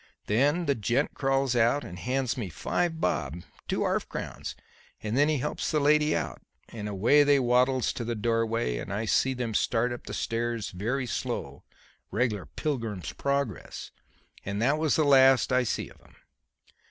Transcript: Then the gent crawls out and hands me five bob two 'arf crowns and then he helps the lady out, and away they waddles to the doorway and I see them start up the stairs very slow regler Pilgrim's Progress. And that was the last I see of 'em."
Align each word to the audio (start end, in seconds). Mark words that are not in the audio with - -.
Then 0.25 0.65
the 0.65 0.73
gent 0.73 1.13
crawls 1.13 1.55
out 1.55 1.83
and 1.83 1.99
hands 1.99 2.35
me 2.35 2.49
five 2.49 2.99
bob 2.99 3.43
two 3.67 3.83
'arf 3.83 4.09
crowns 4.09 4.55
and 5.03 5.15
then 5.15 5.29
he 5.29 5.37
helps 5.37 5.69
the 5.69 5.79
lady 5.79 6.15
out, 6.15 6.41
and 6.69 6.89
away 6.89 7.21
they 7.21 7.39
waddles 7.39 7.93
to 7.93 8.03
the 8.03 8.15
doorway 8.15 8.79
and 8.79 8.91
I 8.91 9.05
see 9.05 9.35
them 9.35 9.53
start 9.53 9.91
up 9.93 10.07
the 10.07 10.15
stairs 10.15 10.71
very 10.71 11.05
slow 11.05 11.65
regler 12.09 12.47
Pilgrim's 12.47 13.13
Progress. 13.13 13.91
And 14.43 14.59
that 14.59 14.79
was 14.79 14.95
the 14.95 15.03
last 15.05 15.53
I 15.53 15.61
see 15.61 15.87
of 15.91 16.01
'em." 16.01 16.15